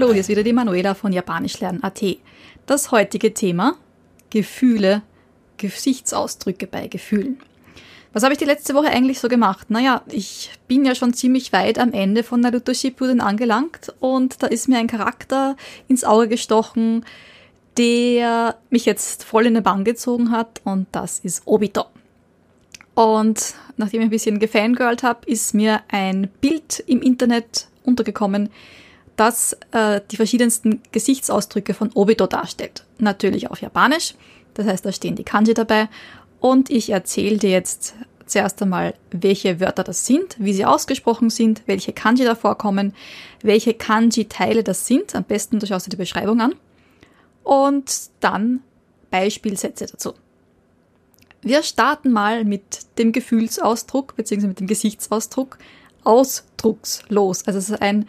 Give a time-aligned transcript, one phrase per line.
[0.00, 2.04] Hallo, hier ist wieder die Manuela von Japanischlernen.at.
[2.66, 3.74] Das heutige Thema
[4.30, 5.02] Gefühle,
[5.56, 7.40] Gesichtsausdrücke bei Gefühlen.
[8.12, 9.70] Was habe ich die letzte Woche eigentlich so gemacht?
[9.70, 14.46] Naja, ich bin ja schon ziemlich weit am Ende von Naruto Shippuden angelangt und da
[14.46, 15.56] ist mir ein Charakter
[15.88, 17.04] ins Auge gestochen,
[17.76, 21.86] der mich jetzt voll in den Bann gezogen hat und das ist Obito.
[22.94, 28.50] Und nachdem ich ein bisschen gefangirlt habe, ist mir ein Bild im Internet untergekommen,
[29.18, 32.84] das äh, die verschiedensten Gesichtsausdrücke von Obito darstellt.
[32.98, 34.14] Natürlich auf Japanisch,
[34.54, 35.88] das heißt, da stehen die Kanji dabei.
[36.40, 37.94] Und ich erzähle dir jetzt
[38.26, 42.94] zuerst einmal, welche Wörter das sind, wie sie ausgesprochen sind, welche Kanji da vorkommen,
[43.42, 45.14] welche Kanji-Teile das sind.
[45.14, 46.54] Am besten, du schaust dir die Beschreibung an.
[47.42, 48.60] Und dann
[49.10, 50.14] Beispielsätze dazu.
[51.40, 54.46] Wir starten mal mit dem Gefühlsausdruck bzw.
[54.46, 55.58] mit dem Gesichtsausdruck
[56.04, 57.46] ausdruckslos.
[57.46, 58.06] Also es ist ein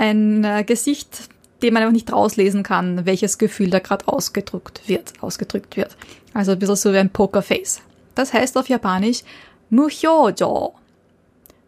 [0.00, 1.28] ein äh, Gesicht,
[1.62, 5.96] dem man einfach nicht rauslesen kann, welches Gefühl da gerade ausgedrückt wird, ausgedrückt wird.
[6.32, 7.82] Also ein bisschen so wie ein Pokerface.
[8.14, 9.22] Das heißt auf Japanisch
[9.68, 10.74] Muhyojo.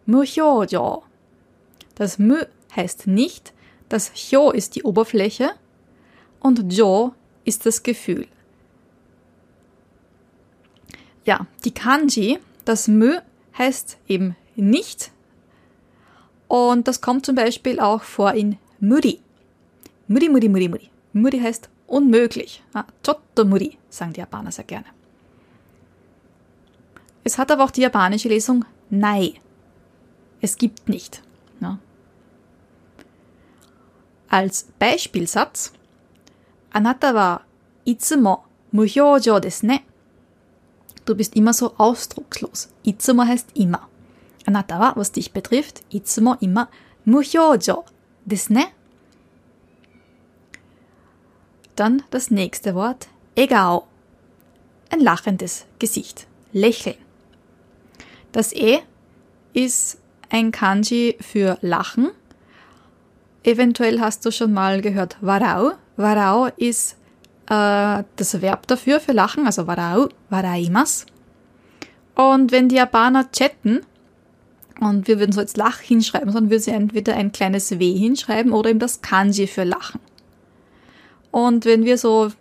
[0.07, 1.03] Muhyojo.
[1.95, 2.37] Das Mu
[2.75, 3.53] heißt nicht,
[3.91, 5.51] das Hyo ist die Oberfläche
[6.41, 7.13] und Jo
[7.45, 8.27] ist das Gefühl.
[11.27, 13.19] Ja, die Kanji, das Mö
[13.59, 15.12] heißt eben nicht
[16.53, 19.21] und das kommt zum Beispiel auch vor in Muri.
[20.07, 20.91] Muri, Muri, Muri, Muri.
[21.15, 22.63] Muri heißt unmöglich.
[22.75, 24.85] Ah, Chotto Muri, sagen die Japaner sehr gerne.
[27.25, 29.41] Es hat aber auch die japanische Lesung Nai.
[30.43, 31.23] Es gibt nicht.
[31.61, 31.79] Ja.
[34.29, 35.73] Als Beispielsatz
[36.71, 37.41] Anata wa
[37.87, 39.81] itsumo muhyojo desu ne.
[41.07, 42.69] Du bist immer so ausdruckslos.
[42.83, 43.89] Itsumo heißt immer.
[44.46, 46.70] あなたは was dich betrifft, いつも今、
[47.06, 47.86] 無表情
[48.26, 48.74] ですね。
[51.76, 53.88] Dann das nächste Wort, 笑顔.
[54.90, 56.28] Ein lachendes Gesicht.
[56.54, 56.96] Lächeln.
[58.32, 58.80] Das E
[59.54, 60.00] ist
[60.30, 62.12] ein Kanji für Lachen.
[63.44, 65.74] Eventuell hast du schon mal gehört Warau.
[65.98, 66.98] Warau ist
[67.50, 71.06] äh, das Verb dafür für Lachen, also Warau, waraimas.
[72.16, 73.82] Und wenn die Japaner chatten,
[74.83, 78.53] und wir würden so jetzt Lach hinschreiben, sondern würden sie entweder ein kleines W hinschreiben
[78.53, 80.01] oder eben das Kanji für Lachen.
[81.31, 82.33] Und wenn wir so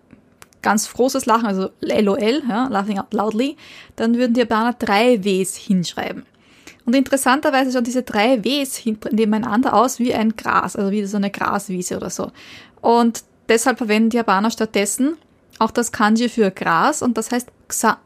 [0.63, 3.57] ganz großes Lachen, also LOL, ja, laughing out loudly,
[3.95, 6.25] dann würden die Japaner drei Ws hinschreiben.
[6.85, 11.29] Und interessanterweise schauen diese drei Ws nebeneinander aus wie ein Gras, also wie so eine
[11.29, 12.31] Graswiese oder so.
[12.81, 15.15] Und deshalb verwenden die Japaner stattdessen
[15.59, 17.99] auch das Kanji für Gras und das heißt Xa.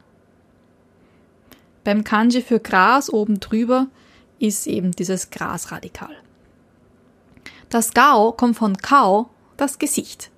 [1.84, 3.86] Beim Kanji für Gras oben drüber
[4.38, 6.14] ist eben dieses Grasradikal.
[7.68, 10.30] Das Gao kommt von Kao, das Gesicht.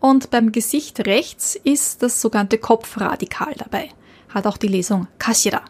[0.00, 3.90] Und beim Gesicht rechts ist das sogenannte Kopfradikal dabei.
[4.28, 5.62] Hat auch die Lesung Kashira.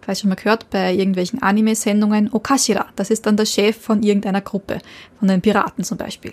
[0.00, 2.86] Vielleicht schon mal gehört bei irgendwelchen Anime-Sendungen Okashira.
[2.94, 4.78] Das ist dann der Chef von irgendeiner Gruppe,
[5.18, 6.32] von den Piraten zum Beispiel.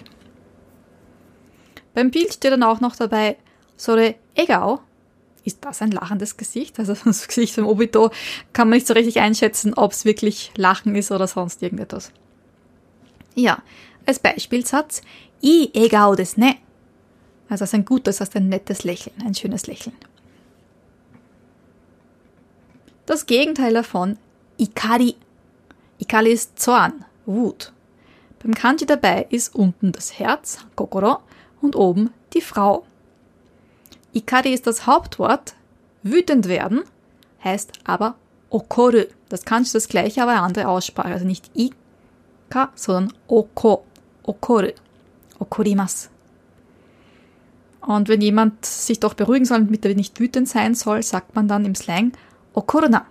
[1.94, 3.38] Beim Bild steht dann auch noch dabei
[3.78, 4.82] Sore Egao,
[5.44, 6.80] ist das ein lachendes Gesicht?
[6.80, 8.12] Also das Gesicht von Obito
[8.54, 12.12] kann man nicht so richtig einschätzen, ob es wirklich Lachen ist oder sonst irgendetwas.
[13.36, 13.62] Ja,
[14.06, 15.02] als Beispielsatz,
[15.42, 16.58] i egao des ne.
[17.50, 19.96] Also ist ein gutes, heißt ein nettes Lächeln, ein schönes Lächeln.
[23.06, 24.18] Das Gegenteil davon,
[24.58, 25.16] ikari.
[25.98, 27.74] Ikari ist Zorn, Wut.
[28.42, 31.20] Beim Kanji dabei ist unten das Herz, Kokoro,
[31.62, 32.86] und oben die Frau,
[34.14, 35.56] Ikari ist das Hauptwort.
[36.04, 36.84] Wütend werden
[37.44, 38.16] heißt aber
[38.50, 39.06] okoru.
[39.30, 41.10] Das kannst du das gleiche, aber eine andere Aussprache.
[41.14, 43.86] Also nicht ika, sondern oko.
[44.24, 44.72] Okoru.
[45.40, 46.10] Okorimas.
[47.82, 51.48] Und wenn jemand sich doch beruhigen soll, damit er nicht wütend sein soll, sagt man
[51.48, 52.12] dann im Slang
[52.54, 53.06] okoruna.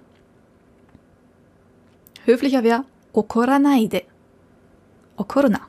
[2.25, 4.03] Höflicher wäre okoranaide.
[5.17, 5.61] Okoruna.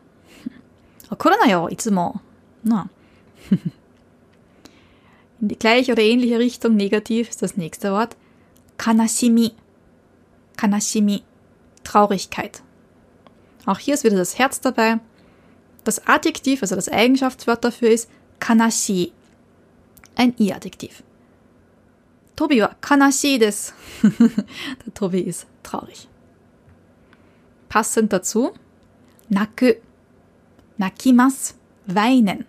[1.10, 2.20] Okoruna yo, itsumo.
[2.64, 2.88] Na.
[5.42, 8.16] In die gleiche oder ähnliche Richtung negativ ist das nächste Wort
[8.78, 9.52] Kanashimi.
[10.56, 11.24] Kanashimi.
[11.84, 12.62] Traurigkeit.
[13.66, 15.00] Auch hier ist wieder das Herz dabei.
[15.84, 18.10] Das Adjektiv, also das Eigenschaftswort dafür ist
[18.40, 19.12] Kanashi.
[20.16, 21.04] Ein I-Adjektiv.
[22.36, 23.74] Tobi wa kanashi des.
[24.02, 26.08] Der Tobi ist traurig.
[27.70, 28.52] Passend dazu
[29.30, 29.74] Naku.
[30.78, 31.56] Nakimas.
[31.88, 32.46] Weinen.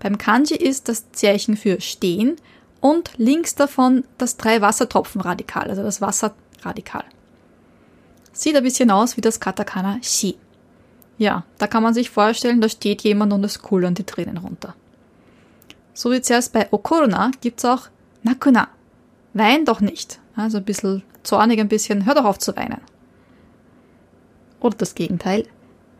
[0.00, 2.36] Beim Kanji ist das Zeichen für stehen
[2.80, 7.04] und links davon das drei Wassertropfen-Radikal, also das Wasserradikal.
[8.32, 10.36] Sieht ein bisschen aus wie das Katakana Shi.
[11.18, 14.74] Ja, da kann man sich vorstellen, da steht jemand und es kullern die Tränen runter.
[15.92, 17.88] So wie zuerst bei Okorna gibt's auch
[18.22, 18.68] Nakuna.
[19.34, 20.20] Wein doch nicht.
[20.36, 22.80] Also ein bisschen zornig, ein bisschen, hör doch auf zu weinen.
[24.60, 25.46] Oder das Gegenteil.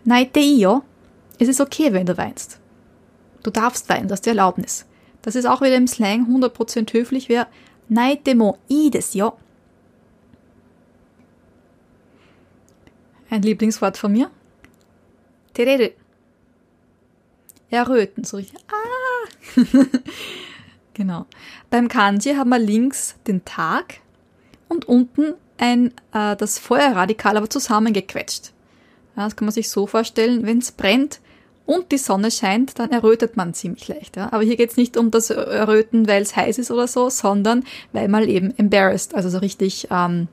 [0.04, 0.82] Naite iyo.
[1.40, 2.60] Es ist okay, wenn du weinst.
[3.42, 4.86] Du darfst weinen, das ist die Erlaubnis.
[5.22, 7.46] Das ist auch wieder im Slang 100% höflich, wäre
[7.88, 9.32] Naite mo ii desu yo.
[13.30, 14.30] Ein Lieblingswort von mir.
[15.54, 15.90] Tereru.
[17.70, 18.58] Erröten, so richtig.
[18.68, 19.56] Ah!
[20.94, 21.26] genau.
[21.68, 24.00] Beim Kanji haben wir links den Tag
[24.68, 28.52] und unten ein, äh, das Feuerradikal aber zusammengequetscht.
[29.16, 31.20] Ja, das kann man sich so vorstellen, wenn es brennt
[31.68, 34.16] und die Sonne scheint, dann errötet man ziemlich leicht.
[34.16, 34.32] Ja.
[34.32, 37.62] Aber hier geht es nicht um das Erröten, weil es heiß ist oder so, sondern
[37.92, 40.28] weil man eben embarrassed, also so richtig, ähm,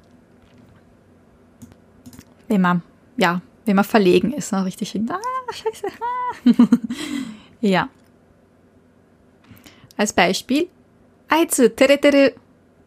[2.48, 2.84] wenn man,
[3.18, 5.20] ja, wenn man verlegen ist, ne, richtig, ah,
[5.52, 6.68] scheiße, ah.
[7.60, 7.90] ja.
[9.98, 10.70] Als Beispiel,
[11.28, 12.34] Aizu, tere, tere,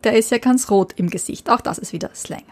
[0.05, 1.51] der ist ja ganz rot im Gesicht.
[1.51, 2.45] Auch das ist wieder Slang.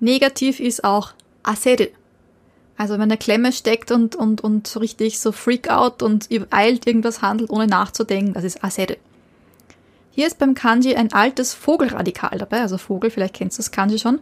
[0.00, 1.12] Negativ ist auch
[1.42, 1.88] aseru.
[2.76, 6.86] Also wenn eine Klemme steckt und, und, und so richtig so freak out und eilt
[6.86, 8.94] irgendwas handelt, ohne nachzudenken, das ist aseru.
[10.10, 13.98] Hier ist beim Kanji ein altes Vogelradikal dabei, also Vogel, vielleicht kennst du das Kanji
[13.98, 14.20] schon.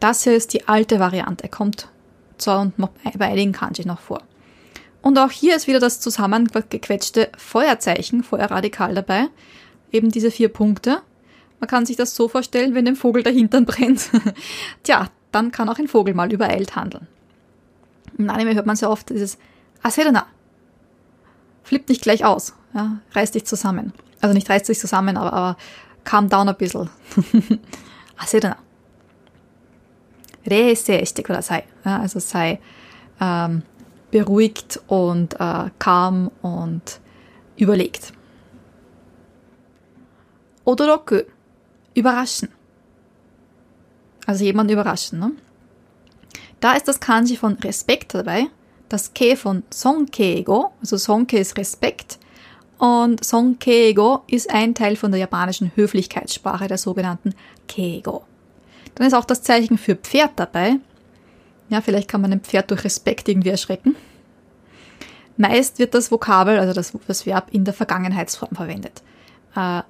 [0.00, 1.88] Das hier ist die alte Variante, kommt
[2.38, 4.22] zwar und bei einigen Kanji noch vor.
[5.00, 9.28] Und auch hier ist wieder das zusammengequetschte Feuerzeichen, Feuerradikal dabei
[9.92, 11.02] eben diese vier Punkte.
[11.60, 14.10] Man kann sich das so vorstellen, wenn dem Vogel der Hintern brennt.
[14.82, 17.06] Tja, dann kann auch ein Vogel mal übereilt handeln.
[18.18, 19.38] Im Anime hört man sehr oft dieses
[19.82, 20.26] Aserena.
[21.62, 22.54] Flippt nicht gleich aus.
[22.74, 23.92] Ja, reiß dich zusammen.
[24.20, 25.56] Also nicht reißt dich zusammen, aber, aber
[26.04, 26.90] calm down ein bisschen.
[28.16, 28.56] Aserena.
[30.46, 31.64] Reise shite kudasai.
[31.84, 32.60] Ja, also sei
[33.20, 33.62] ähm,
[34.10, 37.00] beruhigt und äh, calm und
[37.56, 38.12] überlegt.
[40.64, 41.22] Odoroku.
[41.94, 42.48] Überraschen.
[44.26, 45.18] Also jemand überraschen.
[45.18, 45.32] Ne?
[46.62, 48.46] Da ist das Kanji von Respekt dabei,
[48.88, 52.20] das Ke von Sonkeigo, also Sonke ist Respekt
[52.78, 57.34] und Sonkeigo ist ein Teil von der japanischen Höflichkeitssprache, der sogenannten
[57.66, 58.22] Keigo.
[58.94, 60.76] Dann ist auch das Zeichen für Pferd dabei.
[61.68, 63.96] Ja, vielleicht kann man ein Pferd durch Respekt irgendwie erschrecken.
[65.36, 69.02] Meist wird das Vokabel, also das, das Verb, in der Vergangenheitsform verwendet.
[69.56, 69.82] Äh,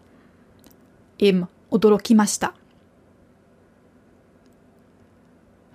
[1.19, 2.51] eben odorokimashita.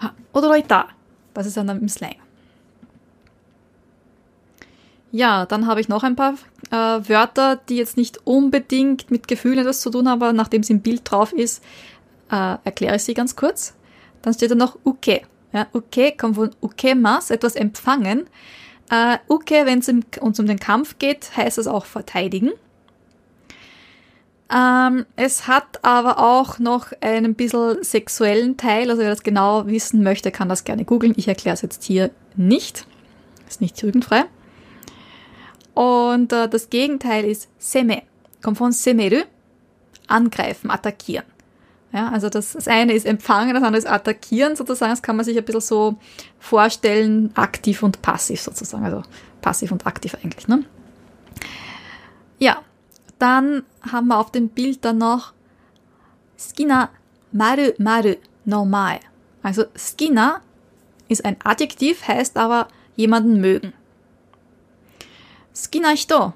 [0.01, 0.87] Ha, odoroita.
[1.33, 2.15] Das ist dann im Slang.
[5.11, 6.33] Ja, dann habe ich noch ein paar
[6.69, 10.69] äh, Wörter, die jetzt nicht unbedingt mit Gefühlen etwas zu tun haben, aber nachdem es
[10.69, 11.63] im Bild drauf ist,
[12.29, 13.73] äh, erkläre ich sie ganz kurz.
[14.21, 15.21] Dann steht da noch uke.
[15.53, 18.27] Ja, uke kommt von ukemas, etwas empfangen.
[18.89, 19.89] Äh, uke, wenn es
[20.19, 22.51] uns um den Kampf geht, heißt es auch verteidigen.
[24.53, 28.89] Ähm, es hat aber auch noch einen bisschen sexuellen Teil.
[28.89, 31.13] Also wer das genau wissen möchte, kann das gerne googeln.
[31.17, 32.87] Ich erkläre es jetzt hier nicht.
[33.47, 34.25] Ist nicht jugendfrei.
[35.73, 38.03] Und äh, das Gegenteil ist seme.
[38.41, 39.23] Kommt von semeru.
[40.07, 41.25] Angreifen, attackieren.
[41.93, 44.91] Ja, also das, das eine ist empfangen, das andere ist attackieren sozusagen.
[44.91, 45.95] Das kann man sich ein bisschen so
[46.39, 48.85] vorstellen, aktiv und passiv sozusagen.
[48.85, 49.03] Also
[49.41, 50.47] passiv und aktiv eigentlich.
[50.47, 50.63] Ne?
[53.19, 55.33] Dann haben wir auf dem Bild dann noch
[56.37, 56.89] Skina
[57.31, 58.99] maru maru no mae.
[59.41, 60.41] Also Skina
[61.07, 63.73] ist ein Adjektiv, heißt aber jemanden mögen.
[65.55, 66.33] Skina hito,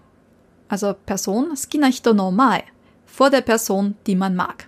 [0.68, 2.64] also Person, Skina hito no mae,
[3.06, 4.68] vor der Person, die man mag.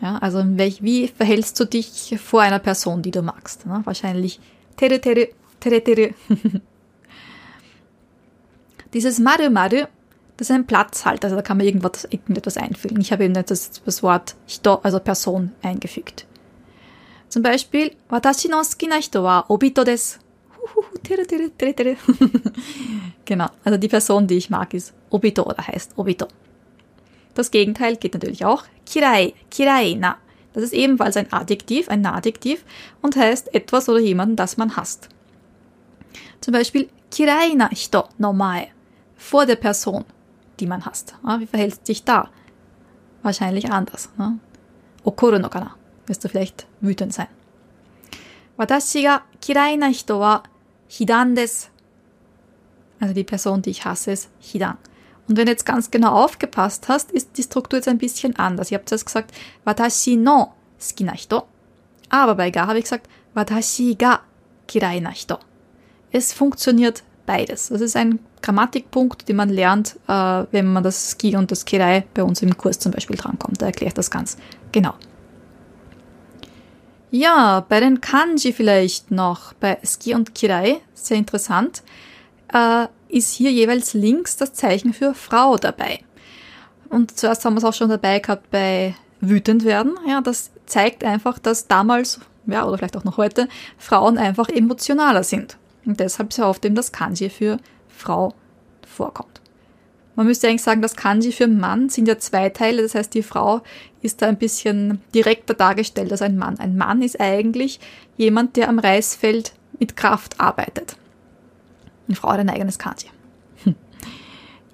[0.00, 3.66] Ja, also wie verhältst du dich vor einer Person, die du magst?
[3.66, 3.80] Ne?
[3.84, 4.40] Wahrscheinlich
[4.76, 5.28] tere tere,
[5.60, 6.14] tere tere.
[8.94, 9.86] Dieses Maru Maru,
[10.36, 13.00] das ist ein Platzhalter, also da kann man irgendwas, irgendetwas einfügen.
[13.00, 16.26] Ich habe eben das, das Wort Hito, also Person, eingefügt.
[17.28, 20.20] Zum Beispiel, Watashi no sukina hito wa obito desu.
[23.24, 26.28] genau, also die Person, die ich mag, ist Obito oder heißt Obito.
[27.34, 28.62] Das Gegenteil geht natürlich auch.
[28.86, 30.18] Kirai, kiraina.
[30.52, 32.64] Das ist ebenfalls ein Adjektiv, ein Adjektiv
[33.02, 35.08] und heißt etwas oder jemanden, das man hasst.
[36.40, 38.73] Zum Beispiel kiraina hito no mae
[39.24, 40.04] vor der Person,
[40.60, 41.14] die man hasst.
[41.38, 42.28] Wie verhält sich da?
[43.22, 44.10] Wahrscheinlich anders.
[44.18, 44.38] Ne?
[45.02, 45.74] Okoru no kana.
[46.06, 47.28] Wirst du vielleicht wütend sein.
[48.58, 50.42] Watashi ga kirai na hito wa
[50.88, 51.68] hidan desu.
[53.00, 54.76] Also die Person, die ich hasse, ist hidan.
[55.26, 58.70] Und wenn du jetzt ganz genau aufgepasst hast, ist die Struktur jetzt ein bisschen anders.
[58.70, 59.32] Ich habe zuerst gesagt,
[59.64, 61.44] watashi no suki na hito.
[62.10, 64.20] Aber bei ga habe ich gesagt, watashi ga
[64.68, 65.38] kirai na hito.
[66.12, 67.68] Es funktioniert beides.
[67.68, 72.04] Das ist ein Grammatikpunkt, den man lernt, äh, wenn man das Ki und das Kirai
[72.14, 73.60] bei uns im Kurs zum Beispiel drankommt.
[73.62, 74.36] Da erklärt das ganz
[74.72, 74.94] genau.
[77.10, 81.82] Ja, bei den Kanji vielleicht noch, bei Ski und Kirai, sehr interessant,
[82.52, 86.00] äh, ist hier jeweils links das Zeichen für Frau dabei.
[86.88, 89.94] Und zuerst haben wir es auch schon dabei gehabt bei wütend werden.
[90.08, 95.22] Ja, das zeigt einfach, dass damals, ja, oder vielleicht auch noch heute, Frauen einfach emotionaler
[95.22, 95.56] sind.
[95.86, 98.34] Und deshalb so oft eben das Kanji für Frau
[98.86, 99.40] vorkommt.
[100.16, 103.22] Man müsste eigentlich sagen, das Kanji für Mann sind ja zwei Teile, das heißt, die
[103.22, 103.62] Frau
[104.00, 106.58] ist da ein bisschen direkter dargestellt als ein Mann.
[106.60, 107.80] Ein Mann ist eigentlich
[108.16, 110.96] jemand, der am Reisfeld mit Kraft arbeitet.
[112.06, 113.08] Eine Frau hat ein eigenes Kanji.
[113.64, 113.74] Hm.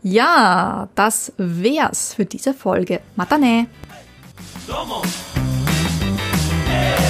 [0.03, 3.01] Ja, das wär's für diese Folge.
[3.17, 3.67] Matane!
[4.67, 5.03] Domo.
[6.67, 7.10] Hey.